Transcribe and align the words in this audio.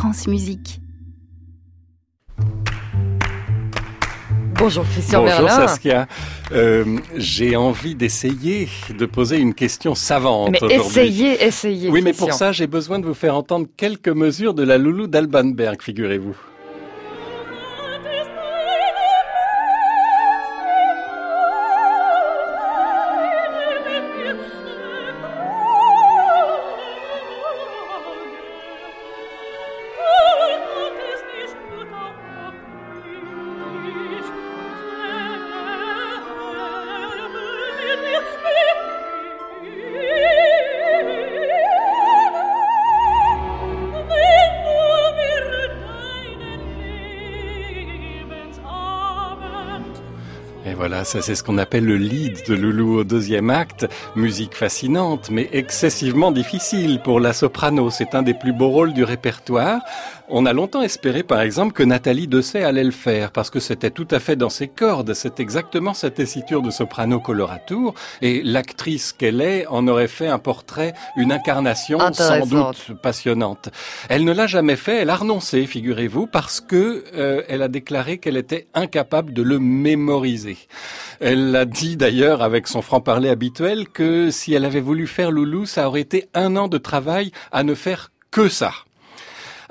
France 0.00 0.26
Musique. 0.28 0.80
Bonjour 4.58 4.82
Christian 4.88 5.24
Bonjour 5.24 5.42
Merlin. 5.42 5.66
Saskia. 5.66 6.08
Euh, 6.52 6.96
J'ai 7.16 7.54
envie 7.54 7.94
d'essayer 7.94 8.70
de 8.98 9.04
poser 9.04 9.36
une 9.36 9.52
question 9.52 9.94
savante 9.94 10.52
Mais 10.52 10.74
essayez, 10.74 11.44
essayez. 11.44 11.90
Oui, 11.90 12.00
mais 12.00 12.14
pour 12.14 12.32
ça, 12.32 12.50
j'ai 12.50 12.66
besoin 12.66 12.98
de 12.98 13.04
vous 13.04 13.12
faire 13.12 13.36
entendre 13.36 13.66
quelques 13.76 14.08
mesures 14.08 14.54
de 14.54 14.62
la 14.62 14.78
loulou 14.78 15.06
d'Albanberg, 15.06 15.82
figurez-vous. 15.82 16.34
Voilà, 50.80 51.04
ça 51.04 51.20
c'est 51.20 51.34
ce 51.34 51.44
qu'on 51.44 51.58
appelle 51.58 51.84
le 51.84 51.98
lead 51.98 52.38
de 52.48 52.54
Loulou 52.54 53.00
au 53.00 53.04
deuxième 53.04 53.50
acte. 53.50 53.86
Musique 54.16 54.54
fascinante, 54.54 55.28
mais 55.30 55.46
excessivement 55.52 56.32
difficile 56.32 57.02
pour 57.04 57.20
la 57.20 57.34
soprano. 57.34 57.90
C'est 57.90 58.14
un 58.14 58.22
des 58.22 58.32
plus 58.32 58.54
beaux 58.54 58.70
rôles 58.70 58.94
du 58.94 59.04
répertoire. 59.04 59.82
On 60.32 60.46
a 60.46 60.52
longtemps 60.52 60.82
espéré, 60.82 61.24
par 61.24 61.40
exemple, 61.40 61.72
que 61.72 61.82
Nathalie 61.82 62.28
Dessay 62.28 62.62
allait 62.62 62.84
le 62.84 62.92
faire, 62.92 63.32
parce 63.32 63.50
que 63.50 63.58
c'était 63.58 63.90
tout 63.90 64.06
à 64.12 64.20
fait 64.20 64.36
dans 64.36 64.48
ses 64.48 64.68
cordes. 64.68 65.12
C'est 65.12 65.40
exactement 65.40 65.92
cette 65.92 66.14
tessiture 66.14 66.62
de 66.62 66.70
soprano 66.70 67.18
coloratour. 67.18 67.94
Et 68.22 68.40
l'actrice 68.44 69.12
qu'elle 69.12 69.40
est 69.40 69.66
en 69.66 69.88
aurait 69.88 70.06
fait 70.06 70.28
un 70.28 70.38
portrait, 70.38 70.94
une 71.16 71.32
incarnation 71.32 71.98
sans 72.12 72.46
doute 72.46 72.92
passionnante. 73.02 73.70
Elle 74.08 74.24
ne 74.24 74.32
l'a 74.32 74.46
jamais 74.46 74.76
fait, 74.76 74.98
elle 74.98 75.10
a 75.10 75.16
renoncé, 75.16 75.66
figurez-vous, 75.66 76.28
parce 76.28 76.60
que 76.60 77.04
euh, 77.12 77.42
elle 77.48 77.60
a 77.60 77.68
déclaré 77.68 78.18
qu'elle 78.18 78.36
était 78.36 78.68
incapable 78.72 79.32
de 79.32 79.42
le 79.42 79.58
mémoriser. 79.58 80.58
Elle 81.20 81.54
a 81.54 81.64
dit 81.64 81.96
d'ailleurs 81.96 82.42
avec 82.42 82.66
son 82.66 82.82
franc-parler 82.82 83.28
habituel 83.28 83.88
que 83.88 84.30
si 84.30 84.54
elle 84.54 84.64
avait 84.64 84.80
voulu 84.80 85.06
faire 85.06 85.30
Loulou, 85.30 85.66
ça 85.66 85.86
aurait 85.86 86.00
été 86.00 86.28
un 86.34 86.56
an 86.56 86.68
de 86.68 86.78
travail 86.78 87.32
à 87.52 87.62
ne 87.62 87.74
faire 87.74 88.10
que 88.30 88.48
ça. 88.48 88.72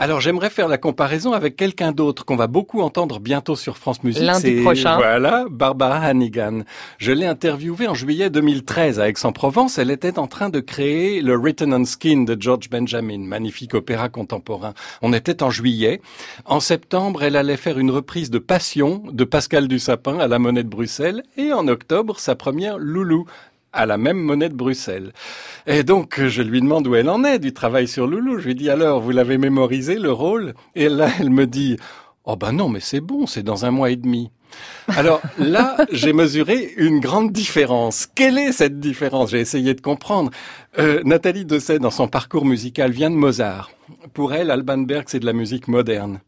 Alors 0.02 0.22
j'aimerais 0.22 0.50
faire 0.50 0.70
la 0.70 0.78
comparaison 0.78 1.34
avec 1.34 1.58
quelqu'un 1.58 1.92
d'autre 1.92 2.24
qu'on 2.24 2.38
va 2.38 2.48
beaucoup 2.48 2.80
entendre 2.80 3.20
bientôt 3.20 3.58
sur 3.58 3.78
France 3.78 4.02
Musique. 4.02 4.24
Lundi 4.24 4.62
prochain. 4.62 4.96
Voilà, 4.96 5.46
Barbara 5.52 5.98
Hannigan. 5.98 6.62
Je 7.00 7.12
l'ai 7.12 7.26
interviewée 7.26 7.86
en 7.86 7.96
juillet 7.96 8.30
2013 8.30 9.02
à 9.02 9.10
Aix-en-Provence. 9.10 9.78
Elle 9.78 9.92
était 9.92 10.18
en 10.18 10.28
train 10.28 10.48
de 10.48 10.62
créer 10.62 11.22
le 11.22 11.36
Written 11.36 11.74
on 11.74 11.84
Skin 11.84 12.24
de 12.24 12.38
George 12.40 12.70
Benjamin, 12.70 13.20
magnifique 13.20 13.74
opéra 13.74 14.08
contemporain. 14.08 14.74
On 15.02 15.12
était 15.12 15.44
en 15.44 15.50
juillet. 15.50 16.00
En 16.46 16.62
septembre, 16.62 17.24
elle 17.24 17.36
allait 17.36 17.58
faire 17.58 17.78
une 17.78 17.92
reprise 17.92 18.32
de 18.32 18.40
Passion 18.40 19.04
de 19.12 19.26
Pascal 19.26 19.68
Dussapin 19.68 20.18
à 20.20 20.30
la 20.30 20.40
Monnaie 20.40 20.64
de 20.64 20.70
Bruxelles. 20.70 21.24
Et 21.36 21.52
en 21.52 21.68
octobre, 21.68 22.22
sa 22.22 22.36
première 22.36 22.78
Loulou 22.78 23.26
à 23.74 23.86
la 23.86 23.98
même 23.98 24.18
monnaie 24.18 24.50
de 24.50 24.56
Bruxelles. 24.56 25.14
Et 25.68 25.84
donc, 25.84 26.20
je 26.26 26.42
lui 26.42 26.62
demande 26.62 26.88
où 26.88 26.96
elle 26.96 27.10
en 27.10 27.24
est 27.24 27.40
du 27.40 27.54
travail 27.54 27.88
sur 27.88 28.08
Loulou. 28.08 28.40
Je 28.40 28.48
lui 28.48 28.56
dis 28.56 28.70
alors, 28.70 29.02
vous 29.02 29.12
l'avez 29.12 29.38
mémorisé, 29.38 29.96
le 29.96 30.12
rôle? 30.12 30.54
Et 30.76 30.90
là, 30.90 31.10
elle 31.20 31.30
me 31.30 31.46
dit, 31.46 31.78
oh 32.26 32.36
ben 32.36 32.52
non, 32.52 32.70
mais 32.70 32.80
c'est 32.80 33.02
bon, 33.02 33.28
c'est 33.28 33.44
dans 33.44 33.66
un 33.66 33.72
mois 33.72 33.92
et 33.92 33.96
demi. 33.96 34.32
Alors 34.88 35.22
là, 35.38 35.78
j'ai 35.92 36.14
mesuré 36.14 36.74
une 36.78 37.00
grande 37.00 37.32
différence. 37.32 38.08
Quelle 38.08 38.38
est 38.38 38.52
cette 38.52 38.80
différence? 38.80 39.32
J'ai 39.32 39.40
essayé 39.40 39.74
de 39.74 39.82
comprendre. 39.82 40.32
Euh, 40.78 41.02
Nathalie 41.06 41.46
Dessay, 41.46 41.80
dans 41.80 41.92
son 41.92 42.08
parcours 42.08 42.46
musical, 42.46 42.92
vient 42.92 43.10
de 43.10 43.16
Mozart. 43.16 43.72
Pour 44.14 44.34
elle, 44.34 44.52
Alban 44.52 44.80
Berg, 44.80 45.06
c'est 45.08 45.20
de 45.20 45.26
la 45.26 45.34
musique 45.34 45.68
moderne. 45.68 46.20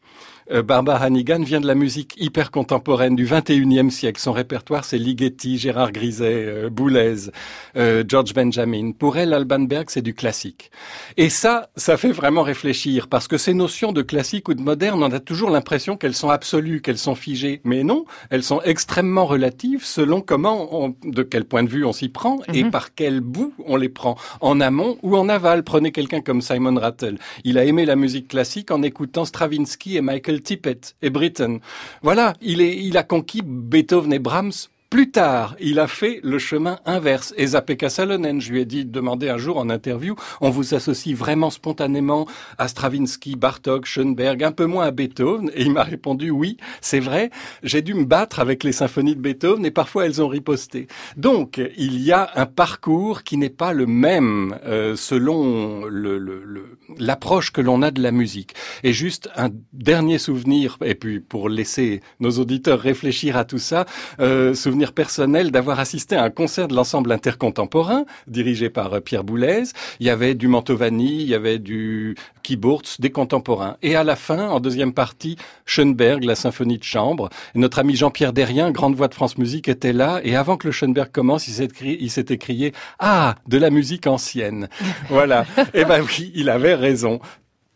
Euh, 0.52 0.64
Barbara 0.64 1.06
Hannigan 1.06 1.42
vient 1.42 1.62
de 1.62 1.68
la 1.68 1.76
musique 1.76 2.14
hyper 2.18 2.52
contemporaine 2.52 3.16
du 3.16 3.26
21e 3.26 3.90
siècle. 3.90 4.20
Son 4.20 4.32
répertoire, 4.34 4.84
c'est 4.84 4.98
Ligeti, 4.98 5.58
Gérard 5.58 5.92
Griset, 5.92 6.46
euh, 6.48 6.70
Boulez, 6.70 7.30
euh, 7.78 8.04
George 8.08 8.34
Benjamin. 8.34 8.92
Pour 8.92 9.18
elle, 9.18 9.34
Alban 9.34 9.60
Berg, 9.62 9.86
c'est 9.90 10.02
du 10.02 10.14
classique. 10.14 10.72
Et 11.18 11.30
ça, 11.30 11.70
ça 11.76 11.96
fait 11.98 12.12
vraiment 12.12 12.44
réfléchir, 12.44 13.08
parce 13.08 13.28
que 13.28 13.38
ces 13.38 13.54
notions 13.54 13.92
de 13.94 14.02
classique 14.02 14.50
ou 14.50 14.54
de 14.54 14.62
moderne, 14.62 15.02
on 15.04 15.12
a 15.12 15.20
toujours 15.20 15.50
l'impression 15.52 15.96
qu'elles 15.96 16.14
sont 16.16 16.30
absolues, 16.30 16.82
qu'elles 16.82 16.98
sont 16.98 17.16
figées. 17.16 17.62
Mais 17.64 17.84
non, 17.84 18.06
elles 18.30 18.44
sont 18.44 18.62
extrêmement 18.64 19.26
relatives 19.26 19.86
selon 19.86 20.22
comment, 20.22 20.68
on- 20.86 20.96
de 21.04 21.24
quel 21.24 21.46
point 21.46 21.64
de 21.64 21.70
vue 21.70 21.86
on 21.86 21.94
s'y 21.94 22.10
prend 22.10 22.40
et 22.54 22.66
par 22.66 22.94
quel 22.94 23.22
bout 23.22 23.54
on 23.66 23.78
les 23.78 23.90
prend, 23.90 24.18
en 24.42 24.60
amont 24.60 24.98
ou 25.02 25.16
en 25.16 25.30
aval. 25.30 25.64
Prenez 25.64 25.92
quelqu'un 25.92 26.22
comme 26.22 26.42
Simon 26.42 26.76
Rattle. 26.80 27.18
Il 27.46 27.58
a 27.58 27.64
aimé 27.66 27.86
la 27.86 27.96
musique 27.96 28.28
classique 28.28 28.72
en 28.72 28.82
écoutant 28.84 29.26
Stravinsky 29.26 29.96
et 29.98 30.02
Michael 30.02 30.41
Tippett 30.42 30.96
et 31.02 31.10
Britten. 31.10 31.60
Voilà, 32.02 32.34
il, 32.42 32.98
a 32.98 33.04
conquis 33.04 33.42
Beethoven 33.44 34.14
et 34.14 34.20
Brahms 34.20 34.52
plus 34.92 35.10
tard, 35.10 35.56
il 35.62 35.80
a 35.80 35.88
fait 35.88 36.20
le 36.22 36.38
chemin 36.38 36.78
inverse. 36.86 37.34
Et 37.38 37.48
Zapeka 37.48 37.90
Salonen, 37.90 38.42
je 38.42 38.52
lui 38.52 38.60
ai 38.60 38.66
dit, 38.66 38.84
demandé 38.86 39.30
un 39.30 39.38
jour 39.38 39.58
en 39.58 39.70
interview, 39.70 40.16
on 40.42 40.50
vous 40.50 40.74
associe 40.76 41.16
vraiment 41.16 41.50
spontanément 41.50 42.28
à 42.58 42.68
Stravinsky, 42.68 43.38
Bartok, 43.38 43.86
Schoenberg, 43.86 44.44
un 44.44 44.52
peu 44.52 44.66
moins 44.66 44.84
à 44.88 44.92
Beethoven. 44.92 45.50
Et 45.56 45.62
il 45.62 45.72
m'a 45.72 45.84
répondu, 45.84 46.30
oui, 46.30 46.58
c'est 46.82 47.00
vrai, 47.00 47.32
j'ai 47.64 47.82
dû 47.82 47.94
me 47.94 48.04
battre 48.04 48.42
avec 48.42 48.66
les 48.66 48.74
symphonies 48.74 49.16
de 49.16 49.22
Beethoven 49.22 49.66
et 49.66 49.72
parfois 49.72 50.06
elles 50.06 50.22
ont 50.22 50.28
riposté. 50.28 50.88
Donc, 51.16 51.62
il 51.78 52.02
y 52.02 52.12
a 52.12 52.30
un 52.36 52.46
parcours 52.46 53.24
qui 53.24 53.38
n'est 53.38 53.50
pas 53.50 53.72
le 53.72 53.86
même 53.86 54.58
euh, 54.66 54.98
selon 54.98 55.86
le- 55.86 56.18
le- 56.18 56.44
le- 56.44 56.78
l'approche 57.00 57.52
que 57.54 57.62
l'on 57.62 57.82
a 57.82 57.92
de 57.92 58.02
la 58.02 58.12
musique. 58.12 58.56
Et 58.84 58.92
juste 58.92 59.30
un 59.38 59.52
dernier 59.72 60.18
souvenir, 60.18 60.78
et 60.84 60.96
puis 60.96 61.22
pour 61.22 61.48
laisser 61.48 62.02
nos 62.20 62.32
auditeurs 62.32 62.82
réfléchir 62.82 63.38
à 63.38 63.46
tout 63.46 63.58
ça, 63.58 63.86
euh, 64.20 64.54
souvenir 64.54 64.81
personnel 64.90 65.52
d'avoir 65.52 65.80
assisté 65.80 66.16
à 66.16 66.24
un 66.24 66.30
concert 66.30 66.68
de 66.68 66.76
l'ensemble 66.76 67.12
intercontemporain 67.12 68.06
dirigé 68.28 68.70
par 68.70 68.94
euh, 68.94 69.00
Pierre 69.00 69.24
Boulez. 69.24 69.64
Il 70.00 70.08
y 70.08 70.10
avait 70.10 70.34
du 70.34 70.48
Mantovani, 70.48 71.22
il 71.22 71.28
y 71.28 71.36
avait 71.36 71.60
du 71.60 72.16
Kiburtz, 72.44 73.00
des 73.00 73.12
contemporains. 73.12 73.78
Et 73.82 73.96
à 73.96 74.04
la 74.04 74.16
fin, 74.16 74.50
en 74.50 74.60
deuxième 74.60 74.94
partie, 74.94 75.38
Schoenberg, 75.66 76.24
la 76.24 76.36
symphonie 76.36 76.78
de 76.78 76.84
chambre. 76.84 77.30
Notre 77.56 77.80
ami 77.80 77.96
Jean-Pierre 77.96 78.34
Derrien, 78.34 78.72
grande 78.72 78.96
voix 78.96 79.08
de 79.08 79.14
France 79.14 79.38
Musique, 79.38 79.68
était 79.68 79.94
là. 79.94 80.20
Et 80.24 80.36
avant 80.36 80.58
que 80.58 80.68
le 80.68 80.72
Schoenberg 80.72 81.12
commence, 81.12 81.48
il 81.48 81.54
s'est 81.54 81.68
s'est 82.10 82.26
écrié 82.34 82.74
Ah, 83.00 83.36
de 83.48 83.58
la 83.58 83.70
musique 83.70 84.08
ancienne. 84.08 84.68
voilà. 85.10 85.46
Et 85.74 85.86
ben 85.86 86.02
oui, 86.02 86.32
il 86.36 86.50
avait 86.50 86.76
raison. 86.76 87.20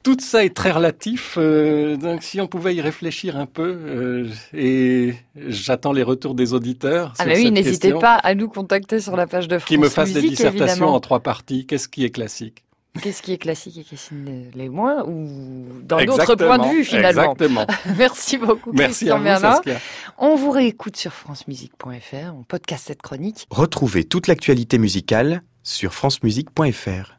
Tout 0.05 0.17
ça 0.19 0.45
est 0.45 0.53
très 0.53 0.69
relatif, 0.69 1.33
euh, 1.39 1.97
donc 1.97 2.21
si 2.21 2.39
on 2.39 2.45
pouvait 2.45 2.75
y 2.75 2.81
réfléchir 2.81 3.37
un 3.37 3.47
peu, 3.47 3.63
euh, 3.63 4.29
et 4.53 5.15
j'attends 5.35 5.93
les 5.93 6.03
retours 6.03 6.35
des 6.35 6.53
auditeurs. 6.53 7.13
Ah 7.17 7.23
sur 7.23 7.33
mais 7.33 7.39
oui, 7.39 7.49
n'hésitez 7.49 7.91
pas 7.91 8.13
à 8.13 8.35
nous 8.35 8.47
contacter 8.47 8.99
sur 8.99 9.15
la 9.15 9.25
page 9.25 9.47
de 9.47 9.57
France 9.57 9.67
Qui 9.67 9.79
me 9.79 9.89
fassent 9.89 10.13
des 10.13 10.21
dissertations 10.21 10.63
évidemment. 10.63 10.93
en 10.93 10.99
trois 10.99 11.21
parties. 11.21 11.65
Qu'est-ce 11.65 11.89
qui 11.89 12.05
est 12.05 12.11
classique? 12.11 12.63
Qu'est-ce 13.01 13.23
qui 13.23 13.33
est 13.33 13.39
classique 13.39 13.79
et 13.79 13.83
qu'est-ce 13.83 14.09
qui 14.09 14.13
ne 14.13 14.51
l'est 14.53 14.69
moins 14.69 15.03
ou 15.05 15.65
dans 15.81 15.97
d'autres 16.05 16.35
points 16.35 16.59
de 16.59 16.75
vue 16.75 16.83
finalement. 16.83 17.33
Exactement. 17.33 17.65
Merci 17.97 18.37
beaucoup 18.37 18.73
Merci 18.73 19.07
Christian 19.07 19.25
à 19.25 19.35
vous. 19.37 19.41
Saskia. 19.41 19.79
On 20.19 20.35
vous 20.35 20.51
réécoute 20.51 20.97
sur 20.97 21.13
francemusique.fr, 21.13 22.35
on 22.39 22.43
podcast 22.43 22.83
cette 22.85 23.01
chronique. 23.01 23.47
Retrouvez 23.49 24.03
toute 24.03 24.27
l'actualité 24.27 24.77
musicale 24.77 25.41
sur 25.63 25.95
francemusique.fr. 25.95 27.15